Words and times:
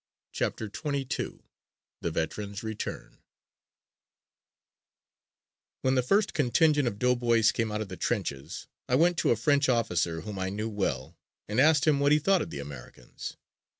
CHAPTER 0.31 0.67
XXI 0.67 1.41
THE 2.01 2.09
VETERANS 2.09 2.63
RETURN 2.63 3.19
When 5.83 5.93
the 5.93 6.01
first 6.01 6.33
contingent 6.33 6.87
of 6.87 6.97
doughboys 6.97 7.51
came 7.51 7.71
out 7.71 7.81
of 7.81 7.89
the 7.89 7.97
trenches 7.97 8.65
I 8.89 8.95
went 8.95 9.19
to 9.19 9.29
a 9.29 9.35
French 9.35 9.69
officer 9.69 10.21
whom 10.21 10.39
I 10.39 10.49
knew 10.49 10.69
well 10.69 11.19
and 11.47 11.59
asked 11.59 11.85
him 11.85 11.99
what 11.99 12.11
he 12.11 12.17
thought 12.17 12.41
of 12.41 12.49
the 12.49 12.57
Americans. 12.57 13.37